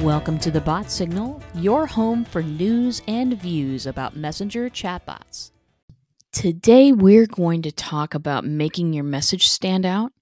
[0.00, 5.52] Welcome to the Bot Signal, your home for news and views about messenger chatbots.
[6.32, 10.12] Today, we're going to talk about making your message stand out,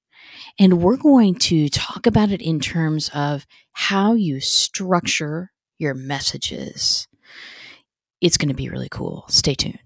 [0.59, 7.09] and we're going to talk about it in terms of how you structure your messages.
[8.21, 9.25] It's going to be really cool.
[9.29, 9.79] Stay tuned.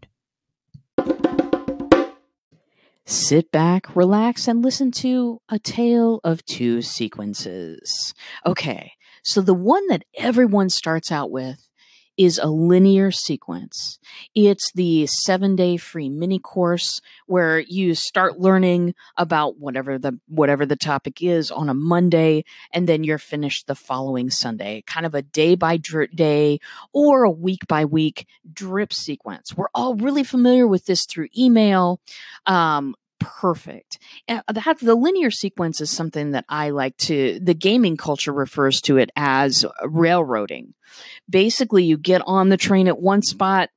[3.08, 8.12] Sit back, relax, and listen to A Tale of Two Sequences.
[8.44, 8.94] Okay,
[9.26, 11.68] so the one that everyone starts out with
[12.16, 13.98] is a linear sequence.
[14.36, 20.64] It's the seven day free mini course where you start learning about whatever the whatever
[20.64, 24.84] the topic is on a Monday, and then you're finished the following Sunday.
[24.86, 26.60] Kind of a day by day
[26.92, 29.56] or a week by week drip sequence.
[29.56, 32.00] We're all really familiar with this through email.
[32.46, 32.94] Um,
[33.26, 33.98] perfect.
[34.28, 38.32] And uh, that the linear sequence is something that I like to the gaming culture
[38.32, 40.74] refers to it as uh, railroading.
[41.28, 43.70] Basically, you get on the train at one spot,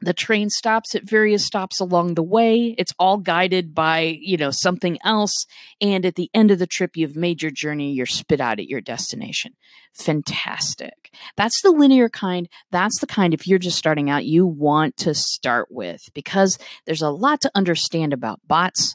[0.00, 2.74] the train stops at various stops along the way.
[2.78, 5.46] It's all guided by, you know, something else.
[5.80, 8.68] And at the end of the trip, you've made your journey, you're spit out at
[8.68, 9.54] your destination.
[9.94, 11.12] Fantastic.
[11.36, 12.48] That's the linear kind.
[12.70, 17.02] That's the kind, if you're just starting out, you want to start with because there's
[17.02, 18.94] a lot to understand about bots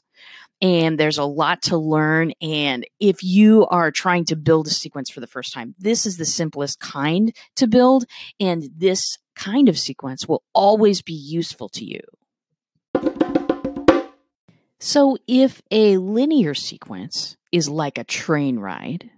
[0.63, 2.31] and there's a lot to learn.
[2.41, 6.15] And if you are trying to build a sequence for the first time, this is
[6.15, 8.05] the simplest kind to build.
[8.39, 11.99] And this kind of sequence will always be useful to you.
[14.79, 19.09] So, if a linear sequence is like a train ride,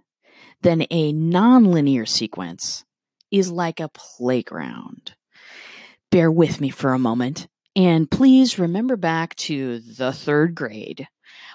[0.62, 2.84] then a nonlinear sequence
[3.30, 5.14] is like a playground.
[6.10, 11.08] Bear with me for a moment, and please remember back to the third grade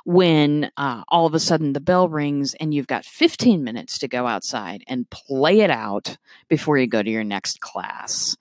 [0.05, 4.07] when uh, all of a sudden the bell rings and you've got 15 minutes to
[4.07, 8.35] go outside and play it out before you go to your next class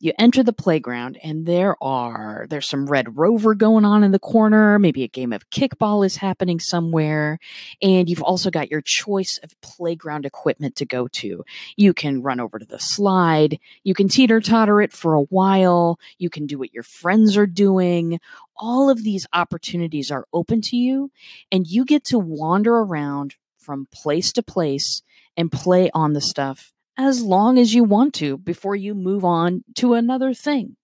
[0.00, 4.18] you enter the playground and there are there's some red rover going on in the
[4.18, 4.78] corner.
[4.78, 7.38] Maybe a game of kickball is happening somewhere.
[7.80, 11.44] And you've also got your choice of playground equipment to go to.
[11.76, 13.58] You can run over to the slide.
[13.82, 15.98] You can teeter totter it for a while.
[16.18, 18.20] You can do what your friends are doing.
[18.56, 21.10] All of these opportunities are open to you
[21.50, 25.02] and you get to wander around from place to place
[25.36, 29.64] and play on the stuff as long as you want to before you move on
[29.76, 30.76] to another thing.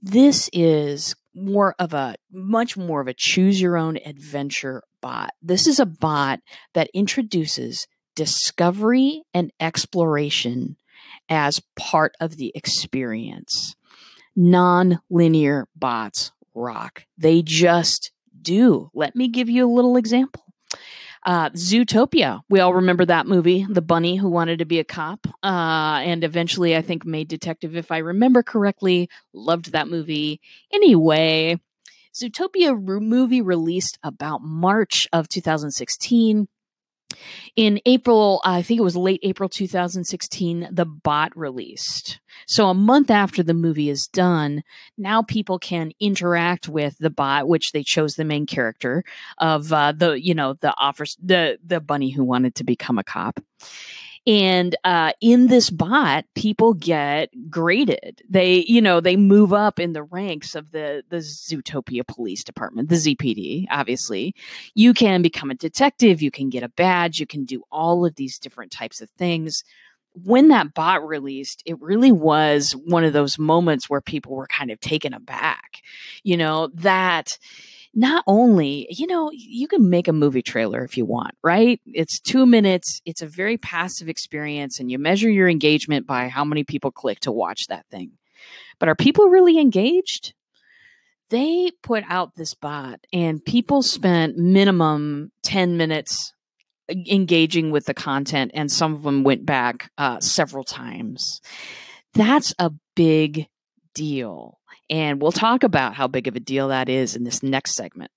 [0.00, 5.30] This is more of a much more of a choose your own adventure bot.
[5.40, 6.40] This is a bot
[6.74, 10.76] that introduces discovery and exploration
[11.28, 13.76] as part of the experience.
[14.34, 17.04] Non linear bots rock.
[17.16, 18.90] They just do.
[18.94, 20.44] Let me give you a little example.
[21.24, 22.40] Uh, Zootopia.
[22.50, 26.24] We all remember that movie, the bunny who wanted to be a cop, uh, and
[26.24, 27.76] eventually, I think, made detective.
[27.76, 30.40] If I remember correctly, loved that movie.
[30.72, 31.60] Anyway,
[32.12, 36.48] Zootopia re- movie released about March of 2016.
[37.56, 42.20] In April, I think it was late April 2016, the bot released.
[42.46, 44.62] So a month after the movie is done,
[44.96, 49.04] now people can interact with the bot, which they chose the main character
[49.38, 53.04] of uh, the, you know, the offers, the the bunny who wanted to become a
[53.04, 53.40] cop.
[54.26, 58.22] And uh, in this bot, people get graded.
[58.28, 62.88] They, you know, they move up in the ranks of the the Zootopia Police Department,
[62.88, 63.66] the ZPD.
[63.70, 64.34] Obviously,
[64.74, 66.22] you can become a detective.
[66.22, 67.18] You can get a badge.
[67.18, 69.64] You can do all of these different types of things.
[70.14, 74.70] When that bot released, it really was one of those moments where people were kind
[74.70, 75.82] of taken aback.
[76.22, 77.38] You know that
[77.94, 81.80] not only, you know, you can make a movie trailer if you want, right?
[81.86, 86.44] It's two minutes, it's a very passive experience, and you measure your engagement by how
[86.44, 88.12] many people click to watch that thing.
[88.78, 90.34] But are people really engaged?
[91.28, 96.32] They put out this bot, and people spent minimum 10 minutes
[96.88, 101.40] engaging with the content, and some of them went back uh, several times.
[102.14, 103.48] That's a big
[103.94, 104.58] deal.
[104.90, 108.10] And we'll talk about how big of a deal that is in this next segment.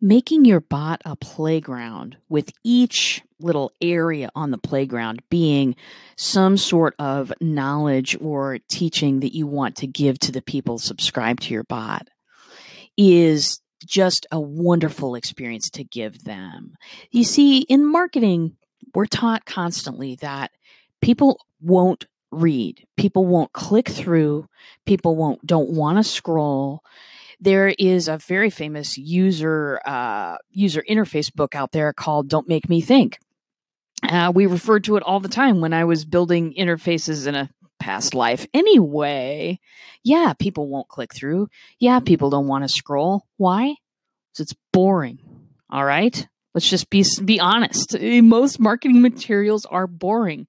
[0.00, 5.74] Making your bot a playground with each little area on the playground being
[6.16, 11.42] some sort of knowledge or teaching that you want to give to the people subscribed
[11.44, 12.08] to your bot
[12.96, 16.74] is just a wonderful experience to give them.
[17.10, 18.56] You see, in marketing,
[18.94, 20.50] we're taught constantly that
[21.00, 22.06] people won't
[22.40, 22.86] read.
[22.96, 24.46] People won't click through.
[24.84, 26.82] People won't don't want to scroll.
[27.40, 32.68] There is a very famous user uh, user interface book out there called "Don't Make
[32.68, 33.18] Me Think."
[34.02, 37.50] Uh, we referred to it all the time when I was building interfaces in a
[37.78, 38.46] past life.
[38.54, 39.58] Anyway,
[40.02, 41.48] yeah, people won't click through.
[41.78, 43.26] Yeah, people don't want to scroll.
[43.36, 43.74] Why?
[44.32, 45.18] Because it's boring.
[45.70, 46.26] All right.
[46.54, 47.98] Let's just be be honest.
[48.00, 50.46] Most marketing materials are boring,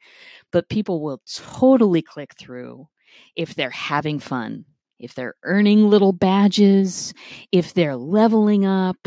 [0.52, 2.88] but people will totally click through
[3.36, 4.66] if they're having fun,
[5.00, 7.14] if they're earning little badges,
[7.52, 8.98] if they're leveling up,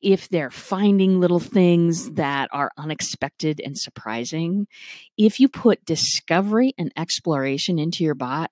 [0.00, 4.66] if they're finding little things that are unexpected and surprising,
[5.16, 8.50] if you put discovery and exploration into your bot,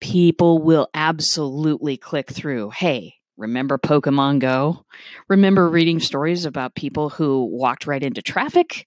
[0.00, 2.70] people will absolutely click through.
[2.70, 4.84] Hey, remember Pokemon Go?
[5.28, 8.86] Remember reading stories about people who walked right into traffic,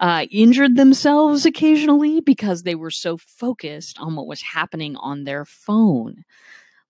[0.00, 5.44] uh, injured themselves occasionally because they were so focused on what was happening on their
[5.44, 6.24] phone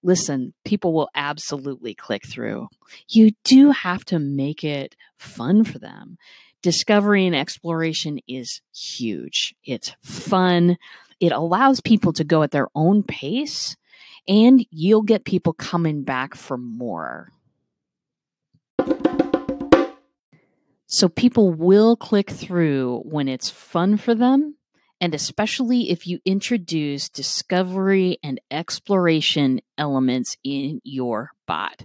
[0.07, 2.69] listen, people will absolutely click through.
[3.09, 6.17] You do have to make it fun for them.
[6.63, 9.55] Discovery and exploration is huge.
[9.65, 10.79] It's fun.
[11.21, 13.77] It allows people to go at their own pace,
[14.29, 17.33] and you'll get people coming back for more.
[20.87, 24.57] So people will click through when it's fun for them
[25.01, 31.85] and especially if you introduce discovery and exploration elements in your bot.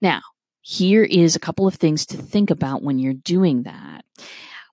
[0.00, 0.20] Now,
[0.60, 4.04] here is a couple of things to think about when you're doing that.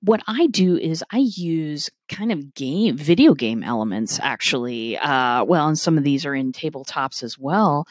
[0.03, 4.97] What I do is I use kind of game, video game elements actually.
[4.97, 7.85] Uh, well, and some of these are in tabletops as well.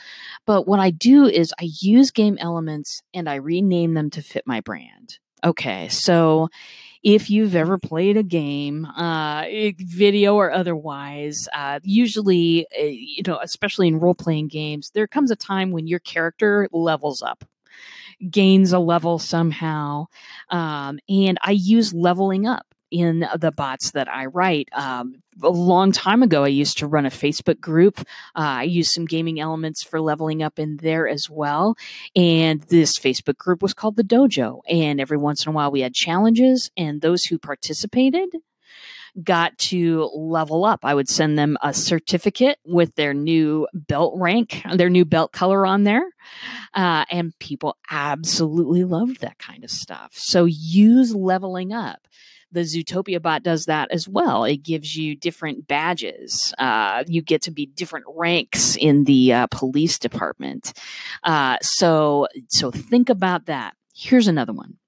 [0.44, 4.44] But what I do is I use game elements and I rename them to fit
[4.44, 5.18] my brand.
[5.44, 6.48] Okay, so
[7.02, 9.44] if you've ever played a game, uh,
[9.78, 15.30] video or otherwise, uh, usually, uh, you know, especially in role playing games, there comes
[15.30, 17.44] a time when your character levels up
[18.30, 20.06] gains a level somehow.
[20.48, 24.68] Um, and I use leveling up in the bots that I write.
[24.72, 28.00] Um, a long time ago, I used to run a Facebook group.
[28.34, 31.76] Uh, I used some gaming elements for leveling up in there as well.
[32.14, 34.60] And this Facebook group was called the Dojo.
[34.68, 38.30] And every once in a while, we had challenges, and those who participated
[39.22, 40.80] got to level up.
[40.82, 45.66] I would send them a certificate with their new belt rank, their new belt color
[45.66, 46.04] on there.
[46.74, 50.12] Uh, and people absolutely loved that kind of stuff.
[50.14, 52.00] So use leveling up
[52.52, 54.44] the Zootopia bot does that as well.
[54.44, 56.52] It gives you different badges.
[56.58, 60.72] Uh, you get to be different ranks in the uh, police department.
[61.22, 63.74] Uh, so, so think about that.
[63.94, 64.79] Here's another one.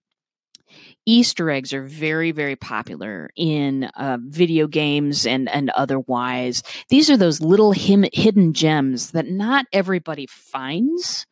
[1.06, 6.62] Easter eggs are very, very popular in uh, video games and and otherwise.
[6.88, 11.26] These are those little him, hidden gems that not everybody finds.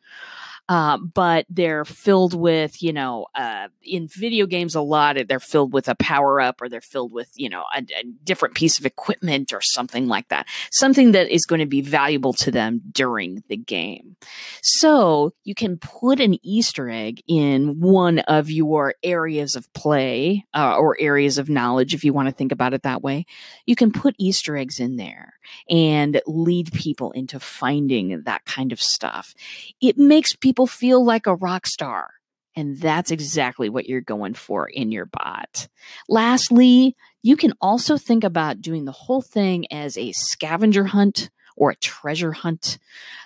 [0.69, 5.73] Uh, but they're filled with, you know, uh, in video games, a lot they're filled
[5.73, 8.85] with a power up or they're filled with, you know, a, a, different piece of
[8.85, 10.47] equipment or something like that.
[10.71, 14.15] Something that is going to be valuable to them during the game.
[14.61, 20.77] So you can put an Easter egg in one of your areas of play uh,
[20.77, 23.25] or areas of knowledge, if you want to think about it that way.
[23.65, 25.33] You can put Easter eggs in there
[25.69, 29.33] and lead people into finding that kind of stuff.
[29.81, 32.09] It makes people people feel like a rock star.
[32.57, 35.69] And that's exactly what you're going for in your bot.
[36.09, 41.69] Lastly, you can also think about doing the whole thing as a scavenger hunt or
[41.69, 42.79] a treasure hunt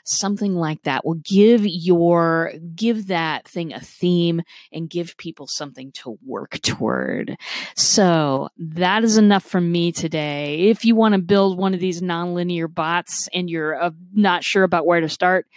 [0.04, 5.92] something like that will give your give that thing a theme and give people something
[5.92, 7.38] to work toward
[7.76, 12.02] so that is enough from me today if you want to build one of these
[12.02, 15.48] nonlinear bots and you're uh, not sure about where to start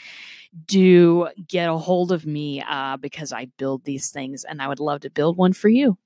[0.66, 4.80] do get a hold of me uh, because I build these things and I would
[4.80, 5.98] love to build one for you.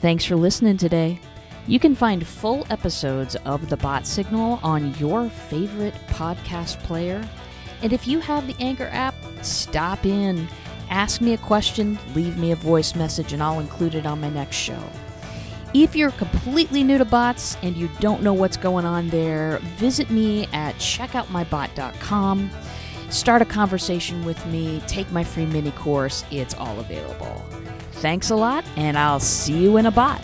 [0.00, 1.20] Thanks for listening today.
[1.66, 7.22] You can find full episodes of The Bot Signal on your favorite podcast player.
[7.82, 10.48] And if you have the Anchor app, stop in,
[10.88, 14.30] ask me a question, leave me a voice message, and I'll include it on my
[14.30, 14.82] next show.
[15.72, 20.10] If you're completely new to bots and you don't know what's going on there, visit
[20.10, 22.50] me at checkoutmybot.com.
[23.08, 26.24] Start a conversation with me, take my free mini course.
[26.32, 27.44] It's all available.
[27.92, 30.20] Thanks a lot, and I'll see you in a bot.